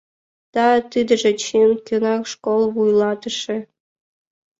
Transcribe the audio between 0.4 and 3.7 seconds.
—Да, тидыже чын,— кӧна школ вуйлатыше.